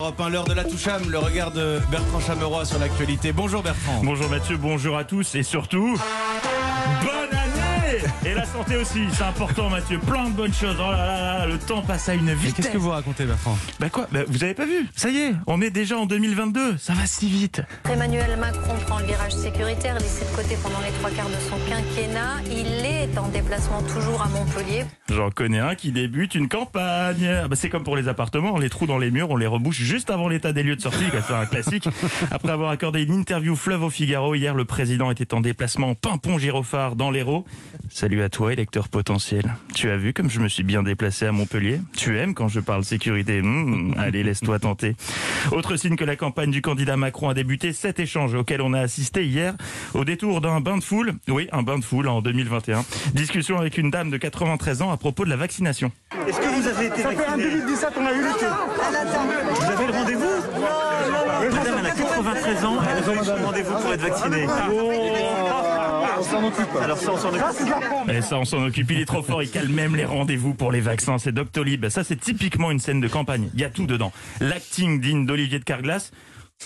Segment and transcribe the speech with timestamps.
[0.00, 3.32] Europe 1, l'heure de la toucham, le regard de Bertrand Chameroy sur l'actualité.
[3.32, 4.00] Bonjour Bertrand.
[4.02, 5.94] Bonjour Mathieu, bonjour à tous et surtout,
[8.26, 10.76] Et la santé aussi, c'est important Mathieu, plein de bonnes choses.
[10.78, 12.54] Oh là là là, le temps passe à une vitesse.
[12.54, 15.32] qu'est-ce que vous racontez Bertrand Bah quoi Bah, Vous avez pas vu Ça y est,
[15.46, 17.62] on est déjà en 2022, ça va si vite.
[17.90, 21.56] Emmanuel Macron prend le virage sécuritaire, laissé de côté pendant les trois quarts de son
[21.68, 22.40] quinquennat.
[22.50, 24.84] Il est en déplacement toujours à Montpellier.
[25.08, 27.26] J'en connais un qui débute une campagne.
[27.44, 29.76] Ah bah, c'est comme pour les appartements, les trous dans les murs, on les rebouche
[29.80, 31.88] juste avant l'état des lieux de sortie, c'est un classique.
[32.30, 36.38] Après avoir accordé une interview fleuve au Figaro, hier le président était en déplacement Pimpon
[36.38, 37.44] Girophare dans l'Hérault.
[37.92, 39.52] Salut à toi, électeur potentiel.
[39.74, 41.80] Tu as vu comme je me suis bien déplacé à Montpellier?
[41.96, 43.42] Tu aimes quand je parle sécurité?
[43.42, 44.94] Hmm, Allez, laisse-toi tenter.
[45.50, 48.80] Autre signe que la campagne du candidat Macron a débuté, cet échange auquel on a
[48.80, 49.54] assisté hier
[49.94, 51.14] au détour d'un bain de foule.
[51.28, 52.84] Oui, un bain de foule en 2021.
[53.12, 55.90] Discussion avec une dame de 93 ans à propos de la vaccination.
[56.28, 59.92] Est-ce que vous avez été vacciné En 2017, on a eu le Vous avez le
[59.92, 60.24] rendez-vous?
[61.52, 64.46] Madame, elle a 93 ans, elle a eu son rendez-vous pour être vaccinée.
[66.20, 66.76] On s'en occupe.
[66.82, 68.12] Alors ça, on s'en occupe.
[68.12, 68.90] Et ça, on s'en occupe.
[68.90, 69.42] Il est trop fort.
[69.42, 71.18] Il cale même les rendez-vous pour les vaccins.
[71.18, 71.88] C'est Doctolib.
[71.88, 73.48] Ça, c'est typiquement une scène de campagne.
[73.54, 74.12] Il y a tout dedans.
[74.40, 76.12] L'acting digne d'Olivier de Carglass.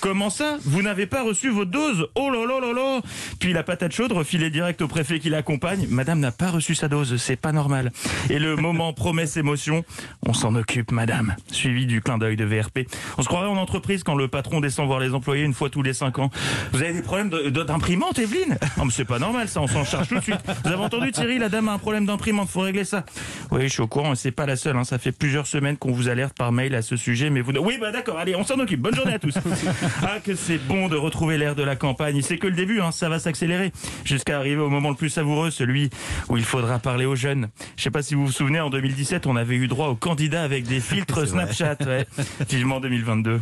[0.00, 3.00] Comment ça Vous n'avez pas reçu votre dose Oh là là là là
[3.38, 5.86] Puis la patate chaude refilée direct au préfet qui l'accompagne.
[5.88, 7.90] Madame n'a pas reçu sa dose, c'est pas normal.
[8.28, 9.82] Et le moment promesse-émotion,
[10.26, 11.34] on s'en occupe, madame.
[11.50, 12.80] Suivi du clin d'œil de VRP.
[13.16, 15.82] On se croirait en entreprise quand le patron descend voir les employés une fois tous
[15.82, 16.30] les cinq ans.
[16.72, 18.58] Vous avez des problèmes d'imprimante, Evelyne?
[18.76, 20.40] Non mais c'est pas normal ça, on s'en charge tout de suite.
[20.64, 23.06] Vous avez entendu Thierry, la dame a un problème d'imprimante, faut régler ça.
[23.50, 24.76] Oui, je suis au courant, c'est pas la seule.
[24.76, 24.84] hein.
[24.84, 27.52] Ça fait plusieurs semaines qu'on vous alerte par mail à ce sujet, mais vous...
[27.52, 28.80] Oui, bah d'accord, allez, on s'en occupe.
[28.80, 29.34] Bonne journée à tous.
[30.02, 32.20] Ah, que c'est bon de retrouver l'air de la campagne.
[32.22, 33.72] C'est que le début, hein, ça va s'accélérer.
[34.04, 35.90] Jusqu'à arriver au moment le plus savoureux, celui
[36.28, 37.48] où il faudra parler aux jeunes.
[37.76, 40.42] Je sais pas si vous vous souvenez, en 2017, on avait eu droit aux candidats
[40.42, 41.76] avec des filtres Snapchat.
[41.86, 42.06] Ouais.
[42.48, 43.40] Vivement 2022.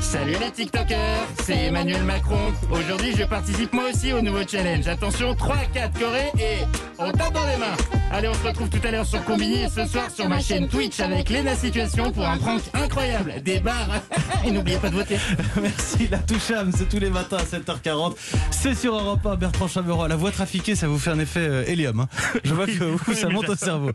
[0.00, 2.52] Salut les TikTokers, c'est Emmanuel Macron.
[2.70, 4.86] Aujourd'hui, je participe moi aussi au nouveau challenge.
[4.86, 6.58] Attention, 3, 4 Corée et
[7.04, 7.76] on tape dans les mains.
[8.10, 10.68] Allez, on se retrouve tout à l'heure sur Combini et ce soir sur ma chaîne
[10.68, 13.34] Twitch avec Lena Situation pour un prank incroyable.
[13.42, 13.88] Des bars.
[14.46, 15.16] et n'oubliez pas de voter.
[15.62, 18.14] Merci, la toucham, c'est tous les matins à 7h40.
[18.50, 20.08] C'est sur Europe 1, Bertrand Chameroy.
[20.08, 22.00] La voix trafiquée, ça vous fait un effet euh, hélium.
[22.00, 22.08] hein.
[22.44, 23.90] Je vois que vous, ça monte au cerveau.